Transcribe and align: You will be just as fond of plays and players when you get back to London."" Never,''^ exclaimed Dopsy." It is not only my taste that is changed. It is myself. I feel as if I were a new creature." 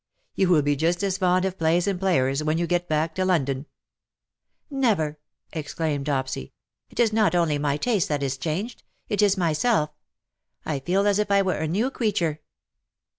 You 0.33 0.47
will 0.49 0.63
be 0.63 0.75
just 0.75 1.03
as 1.03 1.19
fond 1.19 1.45
of 1.45 1.59
plays 1.59 1.85
and 1.85 1.99
players 1.99 2.43
when 2.43 2.57
you 2.57 2.65
get 2.65 2.89
back 2.89 3.13
to 3.13 3.23
London."" 3.23 3.67
Never,''^ 4.87 5.17
exclaimed 5.53 6.07
Dopsy." 6.07 6.53
It 6.89 6.99
is 6.99 7.13
not 7.13 7.35
only 7.35 7.59
my 7.59 7.77
taste 7.77 8.09
that 8.09 8.23
is 8.23 8.35
changed. 8.39 8.81
It 9.09 9.21
is 9.21 9.37
myself. 9.37 9.91
I 10.65 10.79
feel 10.79 11.05
as 11.05 11.19
if 11.19 11.29
I 11.29 11.43
were 11.43 11.59
a 11.59 11.67
new 11.67 11.91
creature." 11.91 12.41